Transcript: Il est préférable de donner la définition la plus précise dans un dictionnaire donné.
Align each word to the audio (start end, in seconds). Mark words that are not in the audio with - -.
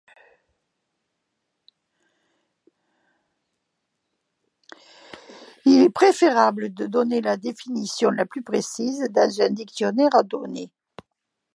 Il 5.63 5.77
est 5.83 5.89
préférable 5.91 6.73
de 6.73 6.87
donner 6.87 7.21
la 7.21 7.37
définition 7.37 8.09
la 8.09 8.25
plus 8.25 8.41
précise 8.41 9.07
dans 9.13 9.41
un 9.43 9.51
dictionnaire 9.51 10.23
donné. 10.23 10.71